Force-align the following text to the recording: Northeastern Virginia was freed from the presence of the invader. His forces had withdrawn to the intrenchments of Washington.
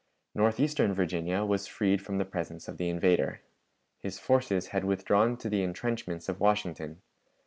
Northeastern 0.33 0.95
Virginia 0.95 1.45
was 1.45 1.67
freed 1.67 2.01
from 2.01 2.17
the 2.17 2.25
presence 2.25 2.67
of 2.67 2.77
the 2.77 2.89
invader. 2.89 3.41
His 3.99 4.17
forces 4.17 4.69
had 4.69 4.83
withdrawn 4.83 5.37
to 5.37 5.47
the 5.47 5.61
intrenchments 5.61 6.27
of 6.27 6.39
Washington. 6.39 7.03